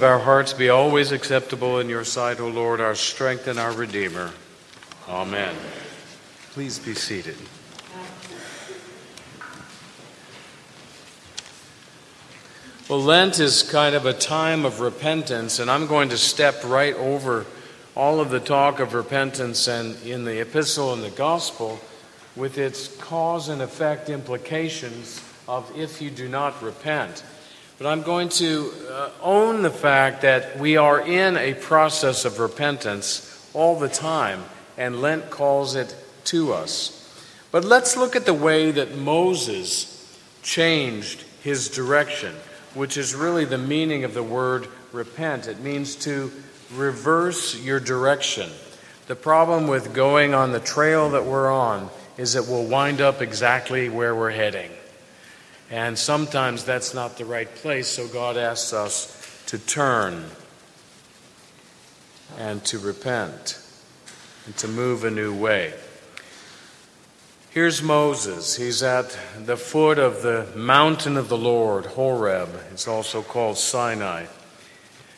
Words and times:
of 0.00 0.04
our 0.04 0.18
hearts 0.18 0.54
be 0.54 0.70
always 0.70 1.12
acceptable 1.12 1.78
in 1.78 1.86
your 1.86 2.04
sight, 2.04 2.40
O 2.40 2.48
Lord, 2.48 2.80
our 2.80 2.94
strength 2.94 3.46
and 3.48 3.58
our 3.58 3.70
Redeemer. 3.70 4.30
Amen. 5.06 5.54
Please 6.52 6.78
be 6.78 6.94
seated. 6.94 7.36
Well, 12.88 13.02
Lent 13.02 13.40
is 13.40 13.62
kind 13.62 13.94
of 13.94 14.06
a 14.06 14.14
time 14.14 14.64
of 14.64 14.80
repentance, 14.80 15.58
and 15.58 15.70
I'm 15.70 15.86
going 15.86 16.08
to 16.08 16.16
step 16.16 16.64
right 16.64 16.94
over 16.94 17.44
all 17.94 18.20
of 18.20 18.30
the 18.30 18.40
talk 18.40 18.80
of 18.80 18.94
repentance 18.94 19.68
and 19.68 20.02
in 20.06 20.24
the 20.24 20.40
epistle 20.40 20.94
and 20.94 21.02
the 21.02 21.10
gospel 21.10 21.78
with 22.36 22.56
its 22.56 22.88
cause 22.96 23.50
and 23.50 23.60
effect 23.60 24.08
implications 24.08 25.22
of 25.46 25.70
if 25.76 26.00
you 26.00 26.08
do 26.08 26.26
not 26.26 26.62
repent. 26.62 27.22
But 27.80 27.88
I'm 27.88 28.02
going 28.02 28.28
to 28.28 28.72
uh, 28.88 29.10
own 29.22 29.62
the 29.62 29.70
fact 29.70 30.22
that 30.22 30.60
we 30.60 30.76
are 30.76 31.00
in 31.00 31.36
a 31.36 31.54
process 31.54 32.24
of 32.24 32.38
repentance 32.38 33.50
all 33.54 33.76
the 33.76 33.88
time, 33.88 34.44
and 34.76 35.00
Lent 35.02 35.30
calls 35.30 35.74
it 35.74 35.96
to 36.26 36.52
us. 36.52 36.96
But 37.50 37.64
let's 37.64 37.96
look 37.96 38.14
at 38.14 38.26
the 38.26 38.34
way 38.34 38.70
that 38.70 38.96
Moses 38.96 39.96
changed 40.42 41.24
his 41.42 41.68
direction 41.68 42.36
which 42.74 42.96
is 42.96 43.14
really 43.14 43.44
the 43.44 43.58
meaning 43.58 44.04
of 44.04 44.14
the 44.14 44.22
word 44.22 44.68
repent. 44.92 45.48
It 45.48 45.60
means 45.60 45.96
to 45.96 46.30
reverse 46.74 47.60
your 47.60 47.80
direction. 47.80 48.50
The 49.06 49.16
problem 49.16 49.66
with 49.66 49.92
going 49.92 50.34
on 50.34 50.52
the 50.52 50.60
trail 50.60 51.10
that 51.10 51.24
we're 51.24 51.52
on 51.52 51.90
is 52.16 52.34
that 52.34 52.46
we'll 52.46 52.66
wind 52.66 53.00
up 53.00 53.22
exactly 53.22 53.88
where 53.88 54.14
we're 54.14 54.30
heading. 54.30 54.70
And 55.70 55.96
sometimes 55.96 56.64
that's 56.64 56.94
not 56.94 57.16
the 57.16 57.24
right 57.24 57.52
place, 57.54 57.86
so 57.86 58.08
God 58.08 58.36
asks 58.36 58.72
us 58.72 59.44
to 59.46 59.58
turn 59.58 60.24
and 62.38 62.64
to 62.64 62.78
repent 62.78 63.58
and 64.46 64.56
to 64.56 64.68
move 64.68 65.04
a 65.04 65.10
new 65.10 65.34
way. 65.34 65.72
Here's 67.50 67.82
Moses. 67.82 68.56
He's 68.56 68.82
at 68.82 69.16
the 69.44 69.56
foot 69.56 69.98
of 69.98 70.22
the 70.22 70.46
mountain 70.56 71.16
of 71.16 71.28
the 71.28 71.36
Lord, 71.36 71.86
Horeb. 71.86 72.48
It's 72.72 72.86
also 72.86 73.22
called 73.22 73.58
Sinai. 73.58 74.26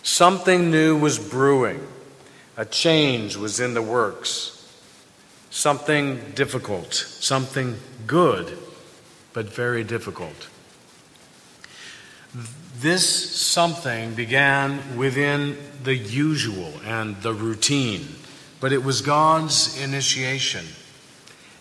Something 0.02 0.70
new 0.70 0.96
was 0.96 1.18
brewing, 1.18 1.86
a 2.56 2.64
change 2.64 3.36
was 3.36 3.60
in 3.60 3.74
the 3.74 3.82
works. 3.82 4.58
Something 5.50 6.32
difficult, 6.34 6.94
something 6.94 7.76
good, 8.06 8.58
but 9.32 9.46
very 9.46 9.84
difficult. 9.84 10.48
This 12.78 13.30
something 13.40 14.14
began 14.14 14.96
within 14.96 15.56
the 15.82 15.94
usual 15.94 16.72
and 16.84 17.20
the 17.22 17.34
routine, 17.34 18.06
but 18.60 18.72
it 18.72 18.82
was 18.82 19.02
God's 19.02 19.80
initiation. 19.80 20.64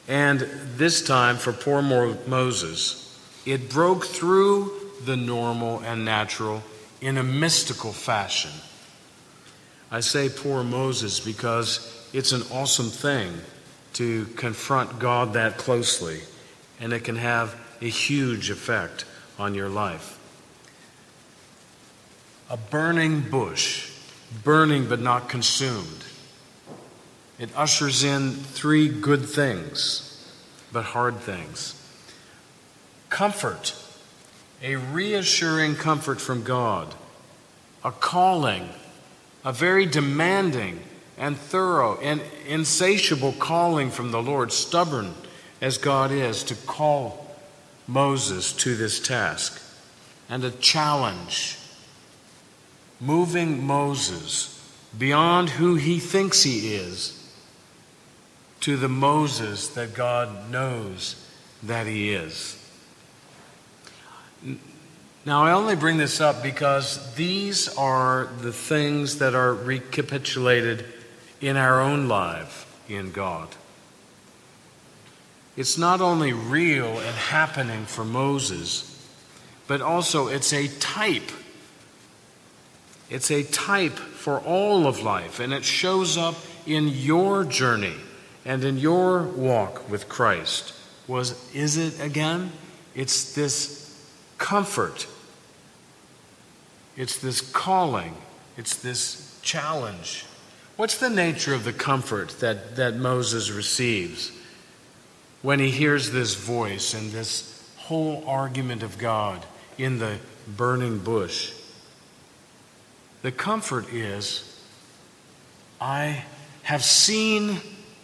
And 0.08 0.39
this 0.77 1.02
time, 1.02 1.38
for 1.38 1.53
poor 1.53 1.81
Moses, 1.81 3.19
it 3.45 3.69
broke 3.69 4.05
through 4.05 4.72
the 5.05 5.17
normal 5.17 5.80
and 5.80 6.05
natural 6.05 6.64
in 7.02 7.17
a 7.17 7.23
mystical 7.23 7.92
fashion. 7.92 8.52
I 9.92 9.99
say 9.99 10.30
poor 10.30 10.64
Moses 10.64 11.19
because 11.19 12.08
it's 12.14 12.31
an 12.31 12.44
awesome 12.52 12.89
thing 12.89 13.33
to 13.94 14.25
confront 14.38 14.99
God 14.99 15.33
that 15.33 15.58
closely, 15.58 16.22
and 16.82 16.92
it 16.92 17.04
can 17.04 17.16
have 17.16 17.56
a 17.80 17.88
huge 17.88 18.50
effect 18.50 19.06
on 19.38 19.54
your 19.54 19.70
life. 19.70 20.18
A 22.50 22.58
burning 22.58 23.22
bush, 23.22 23.92
burning 24.44 24.90
but 24.90 25.00
not 25.00 25.30
consumed. 25.30 26.04
It 27.40 27.50
ushers 27.56 28.04
in 28.04 28.32
three 28.32 28.90
good 28.90 29.26
things, 29.26 30.34
but 30.73 30.84
hard 30.84 31.20
things. 31.20 31.76
Comfort, 33.10 33.76
a 34.61 34.76
reassuring 34.76 35.76
comfort 35.76 36.20
from 36.20 36.44
God, 36.44 36.94
a 37.84 37.92
calling, 37.92 38.70
a 39.45 39.54
very 39.54 39.86
demanding 39.86 40.82
and 41.17 41.38
thorough 41.38 41.98
and 42.02 42.22
insatiable 42.48 43.34
calling 43.34 43.92
from 43.92 44.11
the 44.11 44.22
Lord, 44.22 44.52
stubborn 44.52 45.14
as 45.61 45.77
God 45.77 46.11
is, 46.11 46.44
to 46.44 46.55
call 46.55 47.36
Moses 47.88 48.52
to 48.54 48.76
this 48.76 48.99
task, 48.99 49.61
and 50.27 50.44
a 50.44 50.52
challenge, 50.52 51.58
moving 52.99 53.66
Moses 53.66 54.58
beyond 54.98 55.52
who 55.52 55.76
he 55.76 55.99
thinks 55.99 56.44
he 56.44 56.73
is 56.73 57.17
to 58.61 58.77
the 58.77 58.89
Moses 58.89 59.67
that 59.70 59.94
God 59.94 60.49
knows 60.52 61.16
that 61.64 61.88
he 61.88 62.11
is. 62.11 62.58
Now, 65.26 65.43
I 65.43 65.52
only 65.52 65.76
bring 65.76 65.98
this 65.98 66.20
up 66.20 66.42
because 66.42 67.14
these 67.14 67.76
are 67.78 68.30
the 68.39 68.52
things 68.52 69.20
that 69.20 69.36
are 69.36 69.54
recapitulated 69.54 70.86
in 71.39 71.58
our 71.58 71.80
own 71.80 72.08
life 72.08 72.66
in 72.89 73.11
God. 73.11 73.49
It's 75.58 75.78
not 75.78 76.02
only 76.02 76.34
real 76.34 77.00
and 77.00 77.16
happening 77.16 77.86
for 77.86 78.06
Moses, 78.06 78.88
but 79.67 79.82
also 79.82 80.28
it's 80.28 80.54
a 80.54 80.67
type. 80.80 81.32
It's 83.10 83.30
a 83.30 83.44
type 83.44 83.94
for 83.94 84.40
all 84.40 84.88
of 84.88 85.02
life, 85.02 85.40
and 85.40 85.52
it 85.54 85.66
shows 85.66 86.17
up 86.17 86.36
in 86.66 86.88
your 86.88 87.44
journey 87.44 87.95
and 88.45 88.64
in 88.64 88.78
your 88.78 89.23
walk 89.23 89.90
with 89.90 90.08
Christ 90.08 90.73
was 91.08 91.54
is 91.54 91.78
it 91.78 92.00
again? 92.00 92.52
It's 92.95 93.36
this 93.36 93.95
comfort. 94.38 95.08
It's 96.95 97.17
this 97.17 97.42
calling. 97.42 98.16
It's 98.58 98.76
this 98.78 99.40
challenge. 99.42 100.26
What's 100.78 100.98
the 100.98 101.10
nature 101.10 101.54
of 101.54 101.64
the 101.64 101.73
comfort 101.73 102.30
that, 102.40 102.76
that 102.76 102.95
Moses 102.95 103.52
receives 103.52 104.32
when 105.42 105.60
he 105.60 105.72
hears 105.72 106.12
this 106.12 106.36
voice 106.36 106.94
and 106.94 107.12
this 107.12 107.70
whole 107.78 108.24
argument 108.28 108.84
of 108.84 108.98
God 108.98 109.46
in 109.78 110.00
the 110.00 110.18
burning 110.56 111.00
bush? 111.00 111.54
The 113.22 113.32
comfort 113.32 113.92
is 113.94 114.48
I 115.80 116.24
have 116.64 116.84
seen 116.84 117.60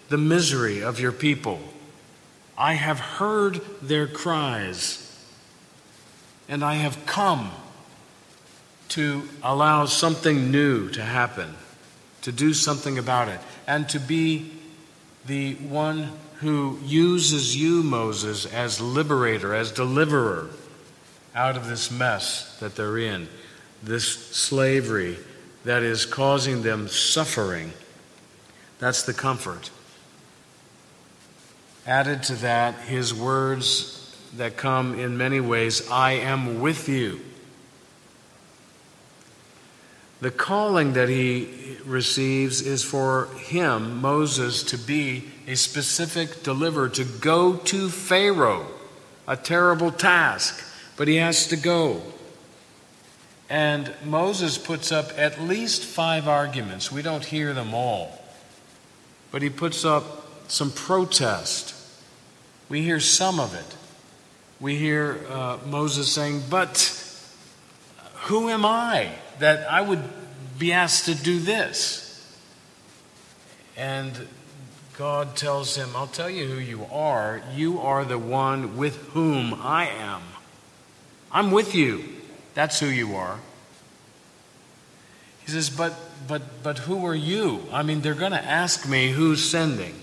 the 0.10 0.18
misery 0.18 0.82
of 0.82 1.00
your 1.00 1.12
people. 1.12 1.60
I 2.58 2.74
have 2.74 3.00
heard 3.00 3.62
their 3.82 4.08
cries, 4.08 5.04
and 6.50 6.64
I 6.64 6.76
have 6.76 7.06
come 7.06 7.52
to 8.90 9.28
allow 9.44 9.86
something 9.86 10.50
new 10.50 10.90
to 10.90 11.04
happen, 11.04 11.54
to 12.24 12.32
do 12.32 12.54
something 12.54 12.98
about 12.98 13.28
it, 13.28 13.40
and 13.68 13.88
to 13.90 14.00
be 14.00 14.52
the 15.28 15.56
one 15.56 16.10
who 16.40 16.80
uses 16.84 17.56
you, 17.56 17.84
Moses, 17.84 18.46
as 18.46 18.80
liberator, 18.80 19.54
as 19.54 19.72
deliverer 19.72 20.50
out 21.36 21.58
of 21.58 21.68
this 21.68 21.92
mess 21.92 22.58
that 22.60 22.76
they're 22.76 22.98
in, 22.98 23.28
this 23.84 24.08
slavery 24.08 25.18
that 25.66 25.84
is 25.84 26.06
causing 26.06 26.64
them 26.64 26.88
suffering. 26.88 27.74
That's 28.80 29.04
the 29.04 29.14
comfort. 29.14 29.70
Added 31.86 32.24
to 32.24 32.36
that, 32.36 32.76
his 32.82 33.14
words 33.14 34.16
that 34.36 34.58
come 34.58 35.00
in 35.00 35.18
many 35.18 35.40
ways 35.40 35.90
I 35.90 36.14
am 36.14 36.62
with 36.62 36.88
you. 36.88 37.20
The 40.20 40.32
calling 40.32 40.94
that 40.94 41.10
he 41.10 41.78
receives 41.86 42.62
is 42.62 42.84
for 42.84 43.28
him, 43.36 44.02
Moses, 44.02 44.64
to 44.64 44.78
be 44.78 45.26
a 45.48 45.56
specific 45.56 46.44
deliverer, 46.44 46.90
to 46.90 47.04
go 47.04 47.56
to 47.56 47.90
Pharaoh, 47.90 48.66
a 49.28 49.38
terrible 49.38 49.92
task, 49.92 50.64
but 50.96 51.08
he 51.08 51.18
has 51.18 51.48
to 51.48 51.56
go. 51.56 52.02
And 53.50 53.94
Moses 54.04 54.58
puts 54.58 54.92
up 54.92 55.12
at 55.18 55.40
least 55.40 55.84
five 55.84 56.28
arguments. 56.28 56.92
We 56.92 57.02
don't 57.02 57.24
hear 57.24 57.54
them 57.54 57.74
all. 57.74 58.22
But 59.32 59.42
he 59.42 59.50
puts 59.50 59.86
up 59.86 60.04
some 60.50 60.72
protest 60.72 61.78
we 62.70 62.82
hear 62.82 63.00
some 63.00 63.40
of 63.40 63.54
it. 63.54 63.76
We 64.60 64.76
hear 64.76 65.20
uh, 65.30 65.58
Moses 65.68 66.12
saying, 66.12 66.44
But 66.50 66.94
who 68.24 68.50
am 68.50 68.66
I 68.66 69.12
that 69.40 69.70
I 69.72 69.82
would 69.82 70.04
be 70.58 70.74
asked 70.74 71.06
to 71.06 71.16
do 71.16 71.40
this? 71.40 72.04
And 73.76 74.28
God 74.98 75.36
tells 75.36 75.76
him, 75.76 75.90
I'll 75.96 76.08
tell 76.08 76.30
you 76.30 76.48
who 76.48 76.60
you 76.60 76.86
are. 76.92 77.42
You 77.54 77.80
are 77.80 78.04
the 78.04 78.18
one 78.18 78.78
with 78.78 78.98
whom 79.10 79.54
I 79.54 79.88
am. 79.88 80.22
I'm 81.32 81.52
with 81.52 81.76
you. 81.76 82.04
That's 82.56 82.80
who 82.80 82.88
you 82.88 83.16
are. 83.16 83.40
He 85.46 85.52
says, 85.52 85.70
But, 85.70 85.94
but, 86.28 86.64
but 86.64 86.80
who 86.80 87.06
are 87.06 87.16
you? 87.16 87.64
I 87.72 87.84
mean, 87.84 88.02
they're 88.02 88.16
going 88.16 88.32
to 88.32 88.44
ask 88.44 88.90
me 88.90 89.12
who's 89.12 89.48
sending. 89.48 89.94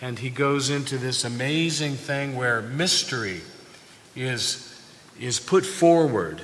And 0.00 0.18
he 0.18 0.30
goes 0.30 0.68
into 0.68 0.98
this 0.98 1.24
amazing 1.24 1.94
thing 1.94 2.34
where 2.34 2.60
mystery 2.60 3.42
is, 4.16 4.71
is 5.22 5.38
put 5.38 5.64
forward. 5.64 6.42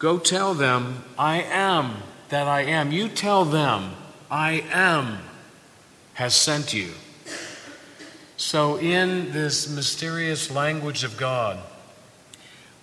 Go 0.00 0.18
tell 0.18 0.54
them, 0.54 1.04
I 1.16 1.42
am 1.42 1.98
that 2.30 2.48
I 2.48 2.62
am. 2.62 2.90
You 2.90 3.08
tell 3.08 3.44
them, 3.44 3.92
I 4.28 4.64
am 4.72 5.18
has 6.14 6.34
sent 6.34 6.74
you. 6.74 6.92
So, 8.36 8.76
in 8.78 9.30
this 9.32 9.68
mysterious 9.68 10.50
language 10.50 11.04
of 11.04 11.16
God, 11.16 11.60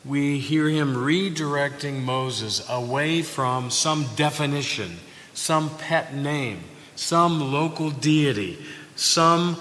we 0.06 0.40
hear 0.40 0.70
him 0.70 0.96
redirecting 0.96 2.02
Moses 2.02 2.68
away 2.70 3.22
from 3.22 3.72
some 3.72 4.06
definition, 4.16 4.98
some 5.34 5.70
pet 5.78 6.16
name, 6.16 6.64
some 6.96 7.52
local 7.52 7.92
deity, 7.92 8.58
some 8.96 9.58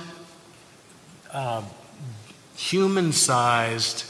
uh, 1.33 1.63
human 2.55 3.13
sized 3.13 4.05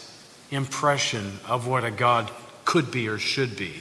impression 0.53 1.41
of 1.49 1.67
what 1.67 1.85
a 1.85 1.91
God 1.91 2.31
could 2.65 2.91
be 2.91 3.09
or 3.09 3.19
should 3.19 3.57
be. 3.57 3.75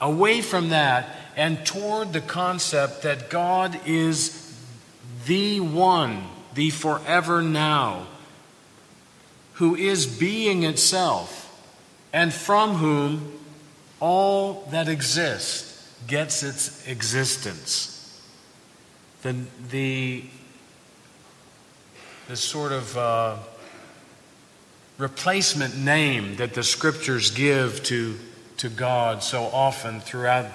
Away 0.00 0.40
from 0.42 0.68
that 0.68 1.08
and 1.36 1.64
toward 1.66 2.12
the 2.12 2.20
concept 2.20 3.02
that 3.02 3.30
God 3.30 3.80
is 3.86 4.54
the 5.26 5.60
one, 5.60 6.24
the 6.54 6.70
forever 6.70 7.42
now, 7.42 8.06
who 9.54 9.74
is 9.74 10.06
being 10.06 10.62
itself 10.62 11.46
and 12.12 12.32
from 12.32 12.74
whom 12.76 13.32
all 14.00 14.66
that 14.70 14.88
exists 14.88 15.66
gets 16.06 16.42
its 16.42 16.86
existence. 16.88 17.96
The, 19.22 19.36
the, 19.70 20.24
the 22.28 22.36
sort 22.36 22.72
of 22.72 22.96
uh, 22.96 23.36
replacement 25.00 25.78
name 25.78 26.36
that 26.36 26.52
the 26.52 26.62
scriptures 26.62 27.30
give 27.30 27.82
to, 27.84 28.18
to 28.58 28.68
God 28.68 29.22
so 29.22 29.44
often 29.44 30.00
throughout 30.00 30.46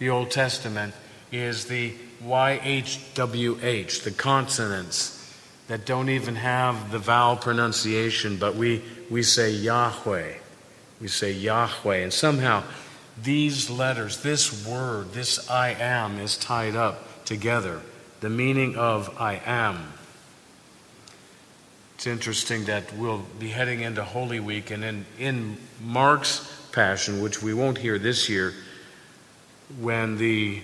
the 0.00 0.10
Old 0.10 0.32
Testament 0.32 0.92
is 1.30 1.66
the 1.66 1.92
YHWH, 2.24 4.02
the 4.02 4.10
consonants 4.10 5.20
that 5.68 5.86
don't 5.86 6.08
even 6.08 6.34
have 6.34 6.90
the 6.90 6.98
vowel 6.98 7.36
pronunciation, 7.36 8.36
but 8.36 8.56
we, 8.56 8.82
we 9.10 9.22
say 9.22 9.50
Yahweh. 9.50 10.34
We 11.00 11.08
say 11.08 11.30
Yahweh. 11.30 11.98
And 11.98 12.12
somehow 12.12 12.64
these 13.22 13.70
letters, 13.70 14.22
this 14.22 14.66
word, 14.66 15.12
this 15.12 15.48
I 15.48 15.68
am, 15.70 16.18
is 16.18 16.36
tied 16.36 16.74
up 16.74 17.24
together. 17.24 17.80
The 18.20 18.28
meaning 18.28 18.74
of 18.76 19.14
I 19.20 19.40
am. 19.46 19.92
It's 22.04 22.10
interesting 22.10 22.66
that 22.66 22.92
we'll 22.98 23.24
be 23.38 23.48
heading 23.48 23.80
into 23.80 24.04
Holy 24.04 24.38
Week, 24.38 24.70
and 24.70 24.84
in, 24.84 25.06
in 25.18 25.56
Mark's 25.82 26.46
Passion, 26.70 27.22
which 27.22 27.42
we 27.42 27.54
won't 27.54 27.78
hear 27.78 27.98
this 27.98 28.28
year, 28.28 28.52
when 29.80 30.18
the 30.18 30.60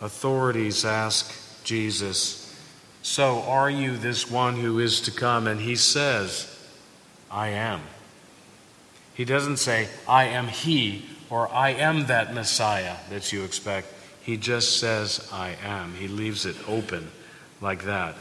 authorities 0.00 0.84
ask 0.84 1.34
Jesus, 1.64 2.56
So 3.02 3.42
are 3.42 3.68
you 3.68 3.96
this 3.96 4.30
one 4.30 4.54
who 4.54 4.78
is 4.78 5.00
to 5.00 5.10
come? 5.10 5.48
And 5.48 5.60
he 5.60 5.74
says, 5.74 6.56
I 7.28 7.48
am. 7.48 7.80
He 9.14 9.24
doesn't 9.24 9.56
say, 9.56 9.88
I 10.06 10.26
am 10.26 10.46
he, 10.46 11.06
or 11.28 11.52
I 11.52 11.70
am 11.70 12.06
that 12.06 12.32
Messiah 12.32 12.98
that 13.10 13.32
you 13.32 13.42
expect. 13.42 13.88
He 14.22 14.36
just 14.36 14.78
says, 14.78 15.28
I 15.32 15.56
am. 15.64 15.94
He 15.94 16.06
leaves 16.06 16.46
it 16.46 16.54
open 16.68 17.10
like 17.60 17.82
that. 17.82 18.14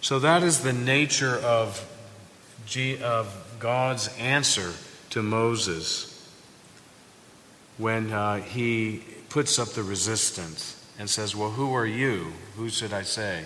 So 0.00 0.18
that 0.20 0.42
is 0.42 0.60
the 0.60 0.72
nature 0.72 1.36
of, 1.36 1.86
G, 2.66 3.02
of 3.02 3.56
God's 3.58 4.08
answer 4.18 4.72
to 5.10 5.22
Moses 5.22 6.06
when 7.76 8.12
uh, 8.12 8.36
he 8.36 9.02
puts 9.28 9.58
up 9.58 9.68
the 9.68 9.82
resistance 9.82 10.76
and 10.98 11.08
says, 11.08 11.36
Well, 11.36 11.50
who 11.50 11.74
are 11.74 11.86
you? 11.86 12.32
Who 12.56 12.68
should 12.70 12.92
I 12.92 13.02
say? 13.02 13.44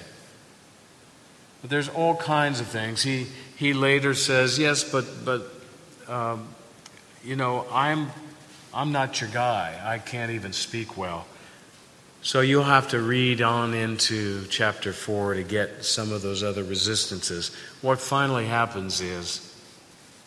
But 1.60 1.70
there's 1.70 1.88
all 1.88 2.16
kinds 2.16 2.60
of 2.60 2.66
things. 2.66 3.02
He, 3.02 3.26
he 3.56 3.72
later 3.72 4.14
says, 4.14 4.58
Yes, 4.58 4.84
but, 4.84 5.06
but 5.24 5.50
um, 6.08 6.48
you 7.24 7.36
know, 7.36 7.66
I'm, 7.72 8.10
I'm 8.72 8.92
not 8.92 9.20
your 9.20 9.30
guy. 9.30 9.80
I 9.84 9.98
can't 9.98 10.32
even 10.32 10.52
speak 10.52 10.96
well. 10.96 11.26
So 12.24 12.40
you'll 12.40 12.64
have 12.64 12.88
to 12.88 13.02
read 13.02 13.42
on 13.42 13.74
into 13.74 14.46
chapter 14.46 14.94
4 14.94 15.34
to 15.34 15.42
get 15.42 15.84
some 15.84 16.10
of 16.10 16.22
those 16.22 16.42
other 16.42 16.64
resistances. 16.64 17.54
What 17.82 18.00
finally 18.00 18.46
happens 18.46 19.02
is 19.02 19.54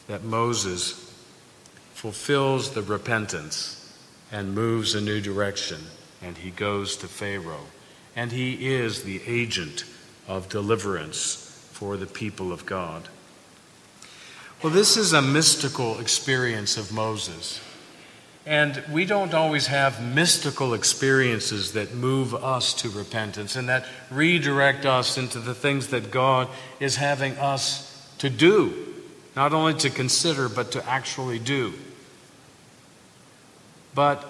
that 0.07 0.23
Moses 0.23 1.11
fulfills 1.95 2.75
the 2.75 2.83
repentance 2.83 3.97
and 4.31 4.53
moves 4.53 4.93
a 4.93 5.01
new 5.01 5.19
direction, 5.19 5.79
and 6.21 6.37
he 6.37 6.51
goes 6.51 6.97
to 6.97 7.07
Pharaoh. 7.07 7.65
And 8.15 8.31
he 8.31 8.75
is 8.75 9.01
the 9.01 9.19
agent 9.25 9.83
of 10.27 10.49
deliverance 10.49 11.67
for 11.71 11.97
the 11.97 12.05
people 12.05 12.51
of 12.51 12.67
God. 12.67 13.09
Well, 14.61 14.71
this 14.71 14.97
is 14.97 15.13
a 15.13 15.21
mystical 15.23 15.99
experience 15.99 16.77
of 16.77 16.91
Moses. 16.91 17.59
And 18.47 18.81
we 18.89 19.03
don't 19.03 19.33
always 19.33 19.67
have 19.67 20.01
mystical 20.01 20.73
experiences 20.73 21.73
that 21.73 21.93
move 21.93 22.33
us 22.33 22.73
to 22.75 22.89
repentance 22.89 23.57
and 23.57 23.67
that 23.67 23.85
redirect 24.09 24.85
us 24.85 25.17
into 25.17 25.39
the 25.39 25.53
things 25.53 25.87
that 25.87 26.11
God 26.11 26.47
is 26.79 26.95
having 26.95 27.33
us 27.39 28.09
to 28.19 28.29
do, 28.29 28.73
not 29.35 29.51
only 29.51 29.73
to 29.73 29.89
consider, 29.89 30.47
but 30.47 30.71
to 30.71 30.89
actually 30.89 31.39
do. 31.39 31.73
But 33.93 34.23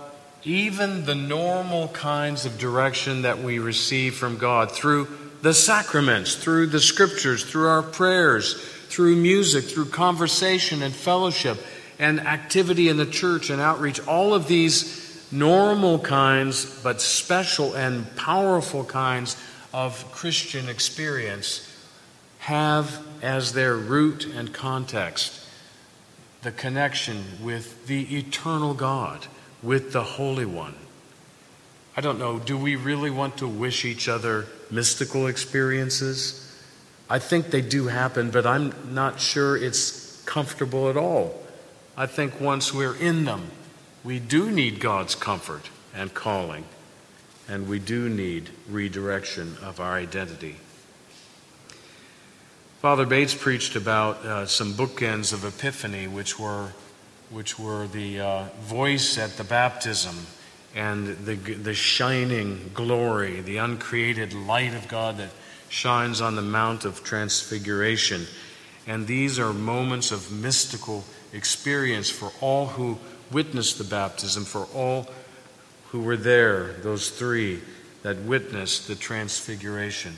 even 0.43 1.05
the 1.05 1.13
normal 1.13 1.89
kinds 1.89 2.47
of 2.47 2.57
direction 2.57 3.21
that 3.21 3.37
we 3.37 3.59
receive 3.59 4.15
from 4.15 4.39
God 4.39 4.71
through 4.71 5.07
the 5.43 5.53
sacraments, 5.53 6.33
through 6.33 6.67
the 6.67 6.79
scriptures, 6.79 7.43
through 7.43 7.67
our 7.67 7.83
prayers, 7.83 8.59
through 8.87 9.15
music, 9.15 9.65
through 9.65 9.89
conversation 9.89 10.81
and 10.81 10.91
fellowship 10.91 11.59
and 11.99 12.19
activity 12.19 12.89
in 12.89 12.97
the 12.97 13.05
church 13.05 13.49
and 13.49 13.61
outreach, 13.61 14.05
all 14.07 14.33
of 14.33 14.47
these 14.47 15.27
normal 15.31 15.99
kinds, 15.99 16.81
but 16.83 17.01
special 17.01 17.73
and 17.73 18.15
powerful 18.15 18.83
kinds 18.83 19.35
of 19.73 20.11
Christian 20.11 20.69
experience 20.69 21.63
have 22.39 23.05
as 23.21 23.53
their 23.53 23.75
root 23.75 24.25
and 24.25 24.53
context 24.53 25.43
the 26.43 26.51
connection 26.51 27.23
with 27.41 27.87
the 27.87 28.17
eternal 28.17 28.73
God, 28.73 29.25
with 29.63 29.91
the 29.91 30.03
Holy 30.03 30.45
One. 30.45 30.75
I 31.95 32.01
don't 32.01 32.19
know, 32.19 32.37
do 32.37 32.57
we 32.57 32.75
really 32.75 33.09
want 33.09 33.37
to 33.37 33.47
wish 33.47 33.83
each 33.83 34.07
other 34.07 34.45
mystical 34.69 35.27
experiences? 35.27 36.43
I 37.09 37.19
think 37.19 37.49
they 37.49 37.61
do 37.61 37.87
happen, 37.87 38.29
but 38.29 38.45
I'm 38.45 38.93
not 38.93 39.19
sure 39.19 39.57
it's 39.57 40.21
comfortable 40.25 40.89
at 40.89 40.97
all. 40.97 41.33
I 41.99 42.05
think 42.05 42.39
once 42.39 42.71
we're 42.71 42.95
in 42.95 43.25
them, 43.25 43.49
we 44.03 44.19
do 44.19 44.51
need 44.51 44.79
God's 44.79 45.15
comfort 45.15 45.71
and 45.95 46.13
calling, 46.13 46.65
and 47.49 47.67
we 47.67 47.79
do 47.79 48.07
need 48.07 48.51
redirection 48.69 49.57
of 49.63 49.79
our 49.79 49.95
identity. 49.95 50.57
Father 52.81 53.07
Bates 53.07 53.33
preached 53.33 53.75
about 53.75 54.17
uh, 54.23 54.45
some 54.45 54.73
bookends 54.73 55.33
of 55.33 55.43
Epiphany, 55.43 56.07
which 56.07 56.37
were, 56.37 56.73
which 57.31 57.57
were 57.57 57.87
the 57.87 58.19
uh, 58.19 58.43
voice 58.61 59.17
at 59.17 59.35
the 59.37 59.43
baptism 59.43 60.15
and 60.75 61.17
the, 61.25 61.33
the 61.33 61.73
shining 61.73 62.69
glory, 62.75 63.41
the 63.41 63.57
uncreated 63.57 64.33
light 64.33 64.75
of 64.75 64.87
God 64.87 65.17
that 65.17 65.31
shines 65.69 66.21
on 66.21 66.35
the 66.35 66.43
Mount 66.43 66.85
of 66.85 67.03
Transfiguration. 67.03 68.27
And 68.85 69.07
these 69.07 69.39
are 69.39 69.51
moments 69.51 70.11
of 70.11 70.31
mystical 70.31 71.03
experience 71.33 72.09
for 72.09 72.31
all 72.41 72.67
who 72.67 72.97
witnessed 73.31 73.77
the 73.77 73.83
baptism, 73.83 74.45
for 74.45 74.65
all 74.73 75.07
who 75.89 76.01
were 76.01 76.17
there, 76.17 76.73
those 76.81 77.09
three 77.09 77.61
that 78.03 78.17
witnessed 78.17 78.87
the 78.87 78.95
Transfiguration. 78.95 80.15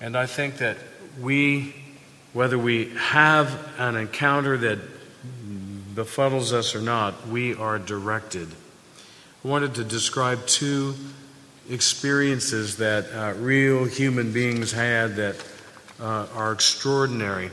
And 0.00 0.16
I 0.16 0.26
think 0.26 0.58
that 0.58 0.76
we, 1.20 1.74
whether 2.32 2.58
we 2.58 2.90
have 2.96 3.56
an 3.78 3.96
encounter 3.96 4.56
that 4.58 4.78
befuddles 5.94 6.52
us 6.52 6.74
or 6.74 6.80
not, 6.80 7.28
we 7.28 7.54
are 7.54 7.78
directed. 7.78 8.48
I 9.44 9.48
wanted 9.48 9.74
to 9.76 9.84
describe 9.84 10.46
two 10.46 10.94
experiences 11.70 12.76
that 12.78 13.06
uh, 13.12 13.34
real 13.38 13.84
human 13.84 14.32
beings 14.32 14.72
had 14.72 15.16
that 15.16 15.36
uh, 16.00 16.26
are 16.34 16.52
extraordinary. 16.52 17.50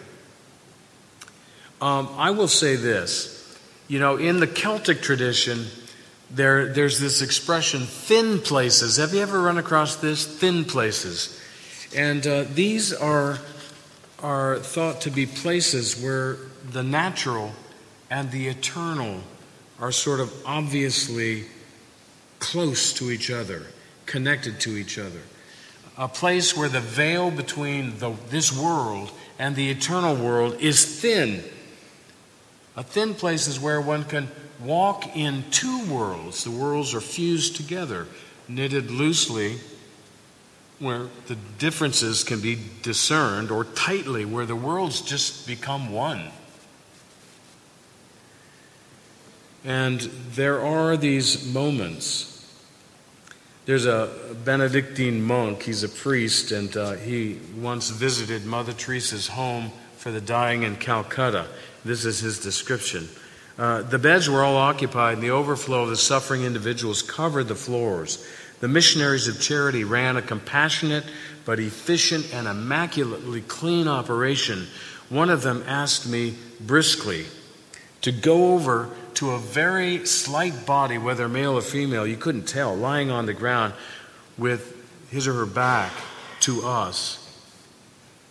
Um, 1.81 2.09
I 2.15 2.29
will 2.31 2.47
say 2.47 2.75
this 2.75 3.57
You 3.87 3.99
know, 3.99 4.17
in 4.17 4.39
the 4.39 4.47
Celtic 4.47 5.01
tradition, 5.01 5.65
there, 6.29 6.67
there's 6.67 6.99
this 6.99 7.21
expression, 7.21 7.81
thin 7.81 8.39
places. 8.39 8.97
Have 8.97 9.13
you 9.13 9.21
ever 9.21 9.41
run 9.41 9.57
across 9.57 9.97
this? 9.97 10.25
Thin 10.25 10.63
places. 10.63 11.37
And 11.93 12.25
uh, 12.25 12.45
these 12.53 12.93
are, 12.93 13.39
are 14.23 14.59
thought 14.59 15.01
to 15.01 15.11
be 15.11 15.25
places 15.25 16.01
where 16.01 16.37
the 16.71 16.83
natural 16.83 17.51
and 18.09 18.31
the 18.31 18.47
eternal 18.47 19.21
are 19.79 19.91
sort 19.91 20.21
of 20.21 20.31
obviously 20.45 21.45
close 22.39 22.93
to 22.93 23.11
each 23.11 23.29
other, 23.29 23.63
connected 24.05 24.59
to 24.61 24.77
each 24.77 24.97
other. 24.97 25.21
A 25.97 26.07
place 26.07 26.55
where 26.55 26.69
the 26.69 26.79
veil 26.79 27.29
between 27.29 27.97
the, 27.99 28.13
this 28.29 28.57
world 28.57 29.11
and 29.37 29.55
the 29.55 29.69
eternal 29.69 30.15
world 30.15 30.55
is 30.61 31.01
thin. 31.01 31.43
A 32.75 32.83
thin 32.83 33.15
place 33.15 33.47
is 33.47 33.59
where 33.59 33.81
one 33.81 34.05
can 34.05 34.29
walk 34.61 35.15
in 35.15 35.43
two 35.51 35.85
worlds. 35.91 36.43
The 36.43 36.51
worlds 36.51 36.93
are 36.93 37.01
fused 37.01 37.55
together, 37.55 38.07
knitted 38.47 38.89
loosely, 38.91 39.59
where 40.79 41.07
the 41.27 41.35
differences 41.59 42.23
can 42.23 42.39
be 42.39 42.57
discerned, 42.81 43.51
or 43.51 43.65
tightly, 43.65 44.25
where 44.25 44.45
the 44.45 44.55
worlds 44.55 45.01
just 45.01 45.45
become 45.45 45.91
one. 45.91 46.31
And 49.63 49.99
there 50.33 50.59
are 50.61 50.97
these 50.97 51.45
moments. 51.53 52.27
There's 53.65 53.85
a 53.85 54.09
Benedictine 54.43 55.21
monk, 55.21 55.63
he's 55.63 55.83
a 55.83 55.89
priest, 55.89 56.51
and 56.51 56.75
uh, 56.75 56.93
he 56.93 57.39
once 57.59 57.89
visited 57.89 58.43
Mother 58.43 58.73
Teresa's 58.73 59.27
home 59.27 59.71
for 59.97 60.11
the 60.11 60.21
dying 60.21 60.63
in 60.63 60.77
Calcutta. 60.77 61.45
This 61.83 62.05
is 62.05 62.19
his 62.19 62.39
description. 62.39 63.09
Uh, 63.57 63.81
the 63.81 63.99
beds 63.99 64.29
were 64.29 64.43
all 64.43 64.57
occupied, 64.57 65.15
and 65.15 65.23
the 65.23 65.31
overflow 65.31 65.83
of 65.83 65.89
the 65.89 65.97
suffering 65.97 66.43
individuals 66.43 67.01
covered 67.01 67.47
the 67.47 67.55
floors. 67.55 68.25
The 68.59 68.67
missionaries 68.67 69.27
of 69.27 69.41
charity 69.41 69.83
ran 69.83 70.17
a 70.17 70.21
compassionate 70.21 71.03
but 71.45 71.59
efficient 71.59 72.33
and 72.33 72.47
immaculately 72.47 73.41
clean 73.41 73.87
operation. 73.87 74.67
One 75.09 75.29
of 75.29 75.41
them 75.41 75.63
asked 75.67 76.07
me 76.07 76.35
briskly 76.59 77.25
to 78.01 78.11
go 78.11 78.53
over 78.53 78.89
to 79.15 79.31
a 79.31 79.39
very 79.39 80.05
slight 80.05 80.65
body, 80.65 80.97
whether 80.97 81.27
male 81.27 81.53
or 81.53 81.61
female, 81.61 82.07
you 82.07 82.17
couldn't 82.17 82.47
tell, 82.47 82.75
lying 82.75 83.11
on 83.11 83.25
the 83.25 83.33
ground 83.33 83.73
with 84.37 84.77
his 85.09 85.27
or 85.27 85.33
her 85.33 85.45
back 85.45 85.91
to 86.41 86.65
us. 86.65 87.17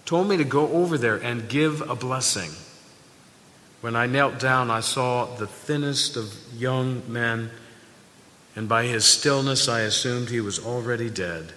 Told 0.05 0.29
me 0.29 0.37
to 0.37 0.45
go 0.45 0.69
over 0.69 0.99
there 0.99 1.17
and 1.17 1.49
give 1.49 1.89
a 1.89 1.95
blessing. 1.95 2.51
When 3.81 3.97
I 3.97 4.07
knelt 4.07 4.39
down, 4.39 4.71
I 4.71 4.81
saw 4.81 5.25
the 5.37 5.47
thinnest 5.47 6.17
of 6.17 6.35
young 6.55 7.03
men, 7.11 7.51
and 8.55 8.69
by 8.69 8.85
his 8.85 9.05
stillness, 9.05 9.69
I 9.69 9.81
assumed 9.81 10.29
he 10.29 10.41
was 10.41 10.59
already 10.59 11.09
dead. 11.09 11.53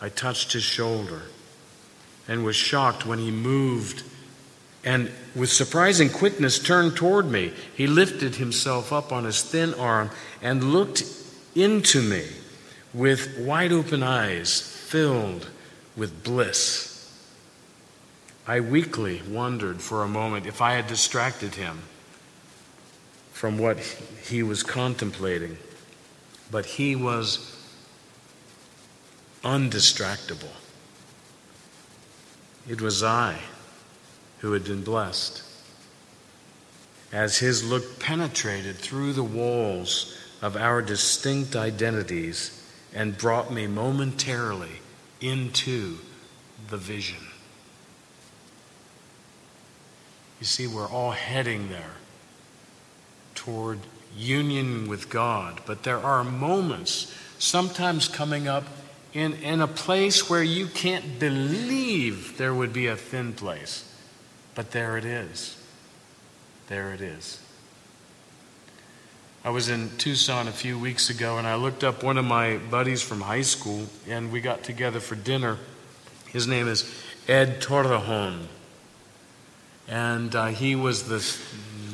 I 0.00 0.08
touched 0.08 0.52
his 0.52 0.62
shoulder 0.62 1.22
and 2.26 2.44
was 2.44 2.56
shocked 2.56 3.04
when 3.04 3.18
he 3.18 3.30
moved 3.30 4.02
and, 4.82 5.10
with 5.34 5.52
surprising 5.52 6.08
quickness, 6.08 6.58
turned 6.58 6.96
toward 6.96 7.30
me. 7.30 7.52
He 7.76 7.86
lifted 7.86 8.36
himself 8.36 8.92
up 8.92 9.12
on 9.12 9.24
his 9.24 9.42
thin 9.42 9.74
arm 9.74 10.10
and 10.40 10.72
looked 10.72 11.04
into 11.54 12.00
me 12.00 12.26
with 12.94 13.38
wide 13.38 13.72
open 13.72 14.02
eyes 14.02 14.60
filled 14.60 15.48
with 15.96 16.24
bliss. 16.24 16.89
I 18.50 18.58
weakly 18.58 19.22
wondered 19.28 19.80
for 19.80 20.02
a 20.02 20.08
moment 20.08 20.44
if 20.44 20.60
I 20.60 20.72
had 20.72 20.88
distracted 20.88 21.54
him 21.54 21.82
from 23.32 23.58
what 23.58 23.78
he 24.24 24.42
was 24.42 24.64
contemplating, 24.64 25.56
but 26.50 26.66
he 26.66 26.96
was 26.96 27.56
undistractable. 29.44 30.50
It 32.68 32.80
was 32.80 33.04
I 33.04 33.38
who 34.40 34.50
had 34.50 34.64
been 34.64 34.82
blessed. 34.82 35.44
As 37.12 37.38
his 37.38 37.62
look 37.62 38.00
penetrated 38.00 38.78
through 38.78 39.12
the 39.12 39.22
walls 39.22 40.18
of 40.42 40.56
our 40.56 40.82
distinct 40.82 41.54
identities 41.54 42.60
and 42.92 43.16
brought 43.16 43.52
me 43.52 43.68
momentarily 43.68 44.80
into 45.20 45.98
the 46.68 46.78
vision. 46.78 47.29
You 50.40 50.46
see, 50.46 50.66
we're 50.66 50.88
all 50.88 51.10
heading 51.10 51.68
there 51.68 51.92
toward 53.34 53.78
union 54.16 54.88
with 54.88 55.10
God. 55.10 55.60
But 55.66 55.82
there 55.82 55.98
are 55.98 56.24
moments, 56.24 57.14
sometimes 57.38 58.08
coming 58.08 58.48
up 58.48 58.64
in, 59.12 59.34
in 59.34 59.60
a 59.60 59.66
place 59.66 60.30
where 60.30 60.42
you 60.42 60.66
can't 60.66 61.18
believe 61.18 62.38
there 62.38 62.54
would 62.54 62.72
be 62.72 62.86
a 62.86 62.96
thin 62.96 63.34
place. 63.34 63.86
But 64.54 64.70
there 64.70 64.96
it 64.96 65.04
is. 65.04 65.56
There 66.68 66.92
it 66.94 67.02
is. 67.02 67.40
I 69.44 69.50
was 69.50 69.68
in 69.68 69.90
Tucson 69.96 70.48
a 70.48 70.52
few 70.52 70.78
weeks 70.78 71.10
ago 71.10 71.38
and 71.38 71.46
I 71.46 71.54
looked 71.54 71.82
up 71.84 72.02
one 72.02 72.18
of 72.18 72.24
my 72.24 72.58
buddies 72.58 73.02
from 73.02 73.22
high 73.22 73.40
school 73.42 73.86
and 74.08 74.32
we 74.32 74.40
got 74.40 74.64
together 74.64 75.00
for 75.00 75.16
dinner. 75.16 75.58
His 76.26 76.46
name 76.46 76.68
is 76.68 76.90
Ed 77.26 77.60
Torrejon 77.62 78.46
and 79.90 80.34
uh, 80.36 80.46
he 80.46 80.76
was 80.76 81.02
the, 81.02 81.18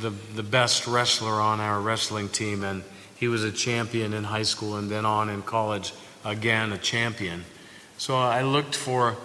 the, 0.00 0.11
the 0.35 0.43
best 0.43 0.87
wrestler 0.87 1.41
on 1.41 1.61
our 1.61 1.81
wrestling 1.81 2.29
team, 2.29 2.62
and 2.62 2.85
he 3.17 3.26
was 3.26 3.43
a 3.43 3.50
champion 3.50 4.12
in 4.12 4.23
high 4.23 4.43
school 4.43 4.76
and 4.76 4.91
then 4.91 5.07
on 5.07 5.31
in 5.31 5.43
college 5.43 5.95
again 6.25 6.73
a 6.73 6.79
champion. 6.79 7.45
So 7.97 8.15
I 8.17 8.43
looked 8.43 8.76
for 8.76 9.17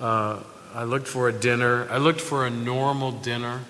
uh, 0.00 0.40
I 0.74 0.84
looked 0.84 1.06
for 1.08 1.28
a 1.28 1.32
dinner. 1.32 1.86
I 1.90 1.98
looked 1.98 2.20
for 2.20 2.44
a 2.46 2.50
normal 2.50 3.12
dinner, 3.12 3.60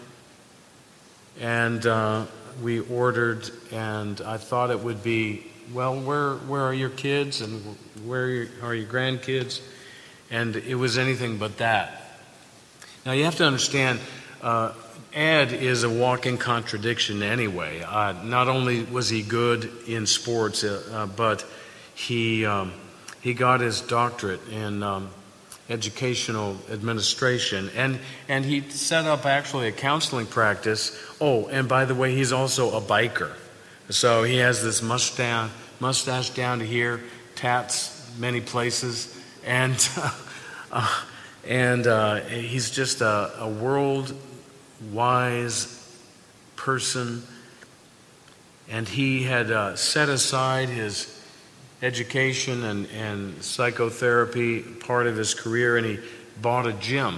and 1.39 1.87
uh, 1.87 2.25
we 2.63 2.81
ordered. 2.81 3.49
And 3.71 4.21
I 4.23 4.39
thought 4.39 4.71
it 4.71 4.81
would 4.81 5.05
be 5.05 5.47
well. 5.73 6.01
Where 6.01 6.35
where 6.35 6.63
are 6.63 6.75
your 6.75 6.91
kids 6.91 7.43
and 7.43 7.77
where 8.05 8.49
are 8.63 8.75
your 8.75 8.89
grandkids? 8.89 9.61
And 10.31 10.57
it 10.57 10.75
was 10.75 10.99
anything 10.99 11.37
but 11.37 11.59
that. 11.59 12.03
Now 13.05 13.13
you 13.13 13.25
have 13.25 13.37
to 13.37 13.45
understand 13.45 14.01
uh, 14.47 14.73
Ed 15.13 15.53
is 15.53 15.83
a 15.83 15.91
walking 15.91 16.39
contradiction 16.39 17.21
anyway. 17.21 17.83
Uh, 17.83 18.13
not 18.23 18.47
only 18.47 18.85
was 18.85 19.09
he 19.09 19.23
good 19.23 19.69
in 19.89 20.07
sports, 20.07 20.63
uh, 20.63 20.83
uh, 20.93 21.07
but 21.07 21.45
he, 21.97 22.47
um, 22.47 22.73
he 23.23 23.35
got 23.35 23.59
his 23.59 23.81
doctorate 23.81 24.47
in 24.49 24.85
um, 24.85 25.11
educational 25.69 26.57
administration. 26.71 27.71
And, 27.75 27.99
and 28.29 28.45
he 28.45 28.61
set 28.61 29.07
up 29.07 29.27
actually 29.27 29.67
a 29.67 29.73
counseling 29.73 30.27
practice. 30.27 30.97
Oh, 31.21 31.49
and 31.49 31.69
by 31.69 31.85
the 31.85 31.97
way, 31.97 32.15
he's 32.15 32.31
also 32.33 32.77
a 32.77 32.81
biker. 32.81 33.33
So 33.91 34.23
he 34.23 34.37
has 34.37 34.63
this 34.63 34.81
mustache, 34.81 35.51
mustache 35.81 36.31
down 36.31 36.61
to 36.61 36.65
here, 36.65 37.03
tats 37.35 38.17
many 38.17 38.41
places. 38.41 39.13
And, 39.45 39.75
uh, 40.71 41.03
and 41.45 41.85
uh, 41.89 42.21
he's 42.21 42.71
just 42.71 43.01
a, 43.01 43.33
a 43.41 43.49
world 43.49 44.15
wise 44.93 45.83
person, 46.57 47.23
and 48.69 48.89
he 48.89 49.23
had 49.23 49.51
uh, 49.51 49.77
set 49.77 50.09
aside 50.09 50.69
his 50.69 51.13
education 51.83 52.65
and, 52.65 52.87
and 52.91 53.43
psychotherapy 53.43 54.61
part 54.61 55.07
of 55.07 55.17
his 55.17 55.35
career, 55.35 55.77
and 55.77 55.87
he 55.87 55.99
bought 56.41 56.67
a 56.67 56.73
gym. 56.73 57.17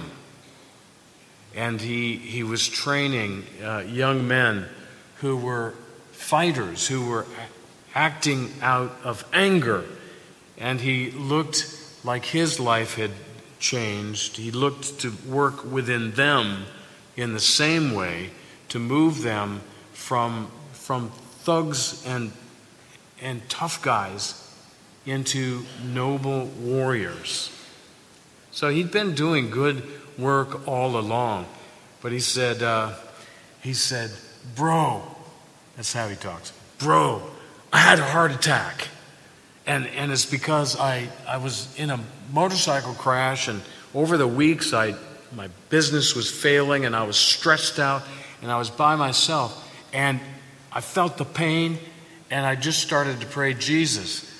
And 1.55 1.81
he, 1.81 2.15
he 2.15 2.43
was 2.43 2.67
training 2.67 3.43
uh, 3.63 3.79
young 3.79 4.27
men 4.27 4.67
who 5.15 5.35
were 5.37 5.73
fighters, 6.11 6.87
who 6.87 7.07
were 7.07 7.25
acting 7.95 8.51
out 8.61 8.95
of 9.03 9.25
anger. 9.33 9.83
And 10.57 10.79
he 10.79 11.11
looked 11.11 11.65
like 12.03 12.25
his 12.25 12.59
life 12.59 12.95
had 12.95 13.11
changed. 13.59 14.37
He 14.37 14.51
looked 14.51 14.99
to 14.99 15.11
work 15.27 15.65
within 15.65 16.11
them 16.11 16.65
in 17.19 17.33
the 17.33 17.39
same 17.39 17.93
way 17.93 18.29
to 18.69 18.79
move 18.79 19.21
them 19.23 19.61
from, 19.91 20.49
from 20.71 21.09
thugs 21.43 22.05
and, 22.05 22.31
and 23.21 23.47
tough 23.49 23.81
guys 23.81 24.55
into 25.05 25.65
noble 25.83 26.45
warriors. 26.45 27.51
So 28.51 28.69
he'd 28.69 28.91
been 28.91 29.15
doing 29.15 29.49
good 29.49 29.83
work 30.17 30.67
all 30.67 30.97
along, 30.97 31.45
but 32.01 32.11
he 32.11 32.19
said, 32.19 32.63
uh, 32.63 32.93
he 33.61 33.73
said, 33.73 34.11
bro, 34.55 35.03
that's 35.75 35.93
how 35.93 36.07
he 36.07 36.15
talks, 36.15 36.53
bro, 36.77 37.21
I 37.73 37.79
had 37.79 37.99
a 37.99 38.05
heart 38.05 38.31
attack. 38.31 38.87
And, 39.67 39.87
and 39.87 40.11
it's 40.11 40.25
because 40.25 40.79
I, 40.79 41.09
I 41.27 41.37
was 41.37 41.77
in 41.77 41.91
a 41.91 41.99
motorcycle 42.33 42.93
crash, 42.93 43.47
and 43.47 43.61
over 43.93 44.17
the 44.17 44.27
weeks 44.27 44.73
I 44.73 44.95
my 45.35 45.49
business 45.69 46.15
was 46.15 46.29
failing 46.29 46.85
and 46.85 46.95
I 46.95 47.03
was 47.03 47.17
stressed 47.17 47.79
out 47.79 48.03
and 48.41 48.51
I 48.51 48.57
was 48.57 48.69
by 48.69 48.95
myself. 48.95 49.65
And 49.93 50.19
I 50.71 50.81
felt 50.81 51.17
the 51.17 51.25
pain, 51.25 51.79
and 52.29 52.45
I 52.45 52.55
just 52.55 52.79
started 52.79 53.21
to 53.21 53.25
pray, 53.25 53.55
Jesus, 53.55 54.31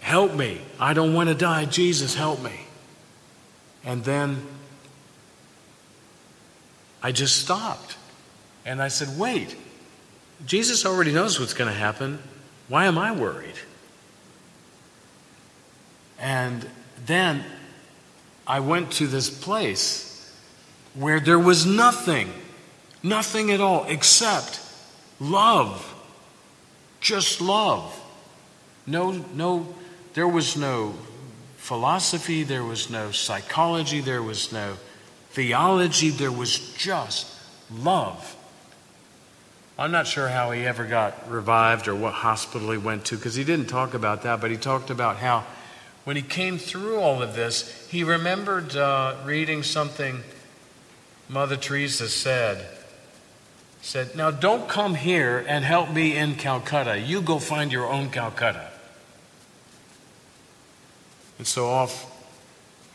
help 0.00 0.34
me. 0.34 0.60
I 0.80 0.92
don't 0.92 1.14
want 1.14 1.28
to 1.28 1.36
die. 1.36 1.66
Jesus, 1.66 2.14
help 2.14 2.42
me. 2.42 2.60
And 3.84 4.02
then 4.02 4.44
I 7.00 7.12
just 7.12 7.36
stopped. 7.36 7.96
And 8.66 8.82
I 8.82 8.88
said, 8.88 9.18
wait, 9.18 9.54
Jesus 10.46 10.84
already 10.84 11.12
knows 11.12 11.38
what's 11.38 11.54
going 11.54 11.72
to 11.72 11.78
happen. 11.78 12.18
Why 12.66 12.86
am 12.86 12.98
I 12.98 13.12
worried? 13.12 13.54
And 16.18 16.68
then 17.06 17.44
I 18.46 18.60
went 18.60 18.92
to 18.94 19.06
this 19.06 19.30
place 19.30 20.07
where 20.98 21.20
there 21.20 21.38
was 21.38 21.64
nothing, 21.64 22.32
nothing 23.02 23.52
at 23.52 23.60
all 23.60 23.84
except 23.84 24.60
love. 25.20 25.94
Just 27.00 27.40
love. 27.40 27.94
No, 28.84 29.12
no, 29.12 29.74
there 30.14 30.26
was 30.26 30.56
no 30.56 30.94
philosophy, 31.56 32.42
there 32.42 32.64
was 32.64 32.90
no 32.90 33.12
psychology, 33.12 34.00
there 34.00 34.22
was 34.22 34.52
no 34.52 34.76
theology, 35.30 36.10
there 36.10 36.32
was 36.32 36.74
just 36.74 37.32
love. 37.72 38.34
I'm 39.78 39.92
not 39.92 40.08
sure 40.08 40.28
how 40.28 40.50
he 40.50 40.66
ever 40.66 40.84
got 40.84 41.30
revived 41.30 41.86
or 41.86 41.94
what 41.94 42.12
hospital 42.12 42.72
he 42.72 42.78
went 42.78 43.04
to 43.06 43.16
because 43.16 43.36
he 43.36 43.44
didn't 43.44 43.66
talk 43.66 43.94
about 43.94 44.22
that, 44.22 44.40
but 44.40 44.50
he 44.50 44.56
talked 44.56 44.90
about 44.90 45.18
how 45.18 45.44
when 46.02 46.16
he 46.16 46.22
came 46.22 46.58
through 46.58 46.98
all 46.98 47.22
of 47.22 47.36
this, 47.36 47.86
he 47.88 48.02
remembered 48.02 48.74
uh, 48.74 49.14
reading 49.24 49.62
something 49.62 50.24
Mother 51.28 51.56
Teresa 51.56 52.08
said. 52.08 52.66
Said, 53.82 54.16
Now 54.16 54.30
don't 54.30 54.68
come 54.68 54.94
here 54.94 55.44
and 55.46 55.64
help 55.64 55.90
me 55.90 56.16
in 56.16 56.34
Calcutta. 56.34 56.98
You 56.98 57.20
go 57.20 57.38
find 57.38 57.72
your 57.72 57.86
own 57.86 58.10
Calcutta. 58.10 58.68
And 61.38 61.46
so 61.46 61.68
off 61.68 62.14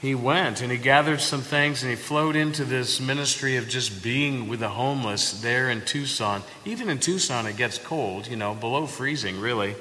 he 0.04 0.14
went 0.14 0.62
and 0.62 0.70
he 0.70 0.78
gathered 0.78 1.22
some 1.22 1.40
things 1.40 1.82
and 1.82 1.90
he 1.90 1.96
flowed 1.96 2.36
into 2.36 2.66
this 2.66 3.00
ministry 3.00 3.56
of 3.56 3.70
just 3.70 4.04
being 4.04 4.50
with 4.50 4.60
the 4.60 4.68
homeless 4.68 5.40
there 5.40 5.70
in 5.70 5.80
Tucson. 5.80 6.44
Even 6.66 6.90
in 6.90 7.00
Tucson, 7.00 7.46
it 7.46 7.56
gets 7.56 7.78
cold, 7.78 8.28
you 8.28 8.36
know, 8.36 8.54
below 8.54 8.86
freezing 8.86 9.40
really, 9.40 9.76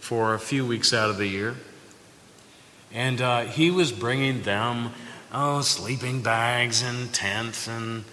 for 0.00 0.34
a 0.34 0.38
few 0.40 0.66
weeks 0.66 0.92
out 0.92 1.10
of 1.10 1.16
the 1.16 1.28
year. 1.28 1.54
And 2.92 3.20
uh, 3.20 3.42
he 3.42 3.70
was 3.70 3.92
bringing 3.92 4.42
them, 4.42 4.90
oh, 5.32 5.60
sleeping 5.60 6.22
bags 6.22 6.82
and 6.82 7.12
tents 7.12 7.68
and, 7.68 8.04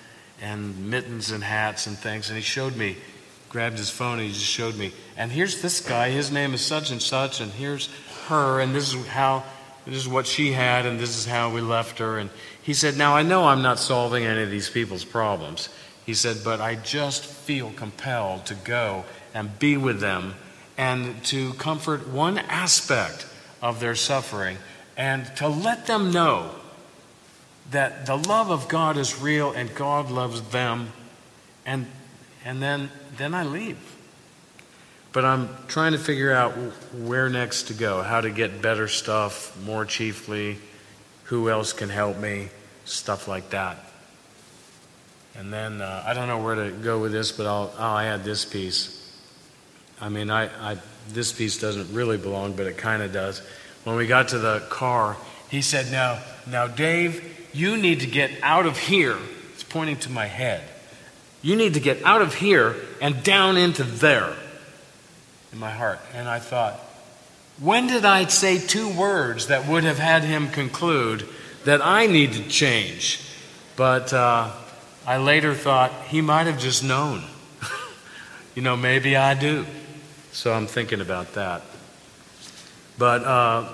and 0.42 0.90
mittens 0.90 1.32
and 1.32 1.44
hats 1.44 1.88
and 1.88 1.98
things. 1.98 2.30
And 2.30 2.38
he 2.38 2.44
showed 2.44 2.76
me, 2.76 2.98
grabbed 3.50 3.78
his 3.78 3.90
phone 3.90 4.20
and 4.20 4.28
he 4.28 4.34
just 4.34 4.46
showed 4.46 4.76
me. 4.76 4.92
And 5.18 5.32
here's 5.32 5.62
this 5.62 5.82
guy, 5.82 6.10
his 6.10 6.32
name 6.32 6.54
is 6.54 6.62
such 6.62 6.92
and 6.92 7.02
such, 7.02 7.42
and 7.42 7.52
here's 7.52 7.90
her, 8.28 8.60
and 8.60 8.76
this 8.76 8.94
is 8.94 9.08
how 9.08 9.44
this 9.86 9.98
is 9.98 10.08
what 10.08 10.26
she 10.26 10.52
had, 10.52 10.88
and 10.88 11.00
this 11.00 11.16
is 11.16 11.28
how 11.28 11.52
we 11.52 11.62
left 11.62 12.00
her. 12.00 12.18
And 12.18 12.32
he 12.64 12.74
said, 12.74 12.98
Now 12.98 13.16
I 13.16 13.22
know 13.22 13.46
I'm 13.46 13.62
not 13.62 13.78
solving 13.78 14.26
any 14.26 14.42
of 14.42 14.50
these 14.50 14.70
people's 14.70 15.06
problems. 15.06 15.70
He 16.06 16.16
said, 16.16 16.38
But 16.44 16.60
I 16.60 16.76
just 16.76 17.24
feel 17.24 17.72
compelled 17.72 18.48
to 18.48 18.56
go 18.56 19.06
and 19.34 19.58
be 19.60 19.78
with 19.78 20.00
them 20.00 20.34
and 20.78 21.24
to 21.26 21.54
comfort 21.54 22.08
one 22.08 22.40
aspect 22.40 23.28
of 23.62 23.80
their 23.80 23.96
suffering 23.96 24.58
and 24.98 25.26
to 25.38 25.48
let 25.48 25.86
them 25.86 26.12
know 26.12 26.50
that 27.72 28.06
the 28.06 28.16
love 28.16 28.52
of 28.52 28.68
God 28.68 28.98
is 28.98 29.20
real 29.20 29.52
and 29.52 29.74
God 29.74 30.12
loves 30.12 30.42
them. 30.50 30.92
And, 31.66 31.88
and 32.44 32.62
then, 32.62 32.92
then 33.18 33.34
I 33.34 33.44
leave. 33.44 33.80
But 35.14 35.26
I'm 35.26 35.50
trying 35.68 35.94
to 35.94 35.98
figure 35.98 36.34
out 36.34 36.52
where 36.94 37.30
next 37.30 37.64
to 37.64 37.74
go, 37.74 38.02
how 38.04 38.22
to 38.22 38.30
get 38.30 38.62
better 38.62 38.88
stuff 38.88 39.58
more 39.64 39.86
chiefly, 39.86 40.58
who 41.24 41.50
else 41.50 41.74
can 41.74 41.90
help 41.90 42.18
me, 42.18 42.50
stuff 42.84 43.28
like 43.28 43.50
that. 43.52 43.78
And 45.38 45.52
then 45.52 45.82
uh, 45.82 46.04
I 46.06 46.14
don't 46.14 46.28
know 46.28 46.42
where 46.42 46.56
to 46.56 46.72
go 46.72 47.00
with 47.00 47.12
this, 47.12 47.32
but 47.32 47.46
I'll, 47.46 47.74
I'll 47.78 47.98
add 47.98 48.24
this 48.24 48.46
piece. 48.46 49.02
I 50.00 50.10
mean, 50.10 50.30
I, 50.30 50.46
I, 50.72 50.78
this 51.10 51.32
piece 51.32 51.60
doesn't 51.60 51.94
really 51.94 52.18
belong, 52.18 52.54
but 52.54 52.68
it 52.68 52.78
kind 52.78 53.02
of 53.02 53.12
does. 53.12 53.40
When 53.86 53.96
we 53.96 54.08
got 54.08 54.30
to 54.30 54.40
the 54.40 54.66
car, 54.70 55.18
he 55.50 55.62
said, 55.62 55.92
Now, 55.92 56.20
now, 56.48 56.68
Dave, 56.68 57.35
you 57.56 57.78
need 57.78 58.02
to 58.02 58.08
get 58.08 58.32
out 58.44 58.66
of 58.66 58.78
here. 58.78 59.18
It's 59.54 59.64
pointing 59.64 59.98
to 59.98 60.12
my 60.12 60.26
head. 60.26 60.62
You 61.42 61.56
need 61.56 61.76
to 61.76 61.80
get 61.80 62.04
out 62.04 62.22
of 62.22 62.36
here 62.36 62.76
and 63.02 63.24
down 63.24 63.56
into 63.56 63.84
there 63.84 64.36
in 65.54 65.60
my 65.60 65.72
heart. 65.72 66.00
And 66.14 66.28
I 66.28 66.40
thought, 66.40 66.74
when 67.60 67.88
did 67.88 68.04
I 68.04 68.26
say 68.26 68.58
two 68.58 68.90
words 68.90 69.48
that 69.48 69.68
would 69.68 69.86
have 69.86 70.00
had 70.00 70.24
him 70.24 70.50
conclude 70.50 71.28
that 71.64 71.82
I 71.82 72.08
need 72.08 72.34
to 72.34 72.48
change? 72.48 73.22
But 73.78 74.12
uh, 74.12 74.52
I 75.08 75.18
later 75.18 75.54
thought 75.54 75.94
he 76.08 76.20
might 76.20 76.48
have 76.48 76.60
just 76.60 76.84
known. 76.84 77.24
you 78.56 78.62
know, 78.62 78.76
maybe 78.76 79.16
I 79.16 79.34
do. 79.34 79.66
So 80.34 80.52
I'm 80.52 80.68
thinking 80.68 81.00
about 81.00 81.36
that. 81.36 81.62
But 82.98 83.24
uh, 83.24 83.70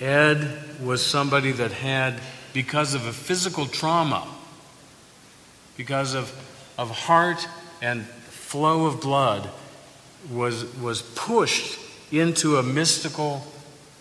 Ed 0.00 0.80
was 0.82 1.04
somebody 1.04 1.52
that 1.52 1.72
had, 1.72 2.20
because 2.52 2.94
of 2.94 3.06
a 3.06 3.12
physical 3.12 3.66
trauma, 3.66 4.26
because 5.76 6.14
of, 6.14 6.32
of 6.78 6.90
heart 6.90 7.46
and 7.80 8.04
flow 8.04 8.86
of 8.86 9.00
blood, 9.00 9.48
was, 10.30 10.64
was 10.76 11.02
pushed 11.02 11.78
into 12.12 12.56
a 12.56 12.62
mystical 12.62 13.46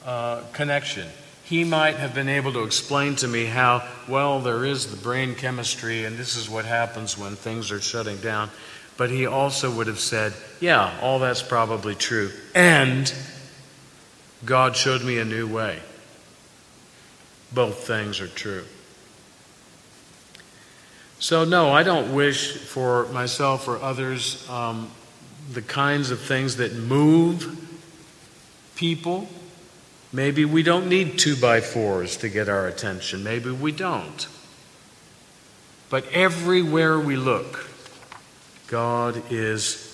uh, 0.05 0.41
connection. 0.53 1.07
He 1.43 1.63
might 1.63 1.95
have 1.95 2.13
been 2.13 2.29
able 2.29 2.53
to 2.53 2.63
explain 2.63 3.15
to 3.17 3.27
me 3.27 3.45
how, 3.45 3.87
well, 4.07 4.39
there 4.39 4.65
is 4.65 4.87
the 4.87 4.97
brain 4.97 5.35
chemistry, 5.35 6.05
and 6.05 6.17
this 6.17 6.35
is 6.35 6.49
what 6.49 6.65
happens 6.65 7.17
when 7.17 7.35
things 7.35 7.71
are 7.71 7.81
shutting 7.81 8.17
down. 8.17 8.49
But 8.97 9.09
he 9.09 9.25
also 9.25 9.71
would 9.71 9.87
have 9.87 9.99
said, 9.99 10.33
yeah, 10.59 10.99
all 11.01 11.19
that's 11.19 11.41
probably 11.41 11.95
true. 11.95 12.31
And 12.53 13.11
God 14.45 14.75
showed 14.75 15.03
me 15.03 15.17
a 15.19 15.25
new 15.25 15.47
way. 15.47 15.79
Both 17.51 17.87
things 17.87 18.19
are 18.21 18.27
true. 18.27 18.65
So, 21.19 21.43
no, 21.43 21.71
I 21.71 21.83
don't 21.83 22.15
wish 22.15 22.53
for 22.53 23.07
myself 23.07 23.67
or 23.67 23.77
others 23.81 24.49
um, 24.49 24.89
the 25.51 25.61
kinds 25.61 26.11
of 26.11 26.19
things 26.21 26.57
that 26.57 26.73
move 26.73 27.57
people. 28.75 29.27
Maybe 30.13 30.45
we 30.45 30.63
don't 30.63 30.87
need 30.87 31.19
two 31.19 31.35
by 31.35 31.59
fours 31.59 32.17
to 32.17 32.29
get 32.29 32.47
our 32.47 32.67
attention. 32.67 33.23
Maybe 33.23 33.51
we 33.51 33.71
don't. 33.73 34.27
But 35.89 36.07
everywhere 36.13 36.99
we 36.99 37.17
look, 37.17 37.69
God 38.67 39.21
is 39.29 39.85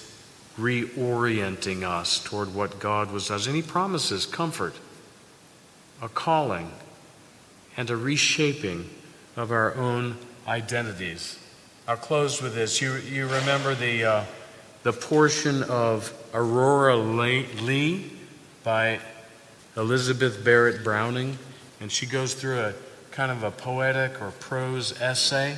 reorienting 0.58 1.84
us 1.84 2.24
toward 2.24 2.54
what 2.54 2.80
God 2.80 3.12
was 3.12 3.32
us. 3.32 3.48
And 3.48 3.56
He 3.56 3.62
promises 3.62 4.26
comfort, 4.26 4.76
a 6.02 6.10
calling, 6.10 6.72
and 7.78 7.90
a 7.90 7.96
reshaping 7.96 8.90
of 9.36 9.52
our 9.52 9.76
own 9.76 10.18
identities. 10.48 11.40
I'll 11.88 11.98
close 11.98 12.42
with 12.42 12.56
this. 12.56 12.82
You, 12.82 12.96
you 12.96 13.28
remember 13.28 13.76
the. 13.76 14.04
Uh, 14.04 14.26
the 14.86 14.94
portion 14.94 15.64
of 15.64 16.14
Aurora 16.32 16.96
Leigh 16.96 18.06
by 18.64 19.00
Elizabeth 19.76 20.46
Barrett 20.46 20.84
Browning, 20.84 21.40
and 21.82 21.92
she 21.92 22.06
goes 22.06 22.36
through 22.36 22.60
a 22.60 22.74
kind 23.10 23.32
of 23.32 23.42
a 23.42 23.50
poetic 23.50 24.22
or 24.22 24.30
prose 24.40 25.02
essay 25.02 25.58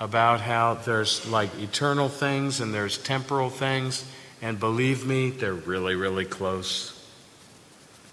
about 0.00 0.42
how 0.42 0.74
there's 0.74 1.26
like 1.30 1.48
eternal 1.58 2.10
things 2.10 2.60
and 2.60 2.74
there's 2.74 2.98
temporal 2.98 3.48
things, 3.48 4.04
and 4.42 4.60
believe 4.60 5.06
me, 5.06 5.30
they're 5.30 5.54
really, 5.54 5.94
really 5.94 6.26
close. 6.26 7.08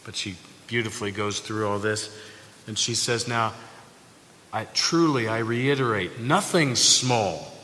But 0.05 0.15
she 0.15 0.37
beautifully 0.67 1.11
goes 1.11 1.41
through 1.41 1.67
all 1.67 1.79
this, 1.79 2.17
and 2.67 2.77
she 2.77 2.95
says, 2.95 3.27
Now, 3.27 3.53
I 4.53 4.65
truly, 4.65 5.27
I 5.27 5.39
reiterate, 5.39 6.19
nothing 6.19 6.75
small 6.75 7.55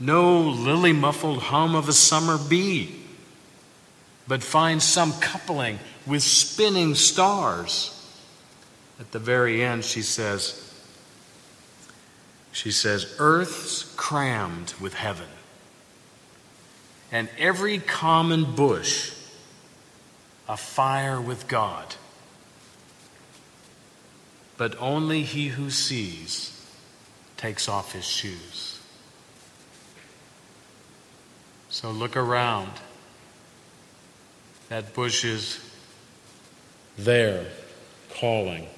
no 0.00 0.40
lily 0.40 0.92
muffled 0.92 1.38
hum 1.38 1.74
of 1.74 1.88
a 1.88 1.92
summer 1.92 2.38
bee, 2.38 2.94
but 4.26 4.42
find 4.42 4.82
some 4.82 5.12
coupling 5.20 5.78
with 6.06 6.22
spinning 6.22 6.94
stars. 6.94 7.90
At 8.98 9.12
the 9.12 9.18
very 9.18 9.62
end, 9.62 9.84
she 9.84 10.02
says, 10.02 10.60
she 12.52 12.70
says, 12.70 13.14
Earth's 13.18 13.92
crammed 13.96 14.74
with 14.80 14.94
heaven, 14.94 15.26
and 17.10 17.28
every 17.38 17.78
common 17.78 18.54
bush 18.54 19.12
afire 20.48 21.20
with 21.20 21.48
God. 21.48 21.96
But 24.56 24.76
only 24.80 25.22
he 25.22 25.48
who 25.48 25.70
sees 25.70 26.64
takes 27.36 27.68
off 27.68 27.92
his 27.92 28.04
shoes. 28.04 28.80
So 31.68 31.90
look 31.90 32.16
around 32.16 32.70
that 34.68 34.94
bush 34.94 35.24
is 35.24 35.58
there 36.96 37.46
calling. 38.14 38.68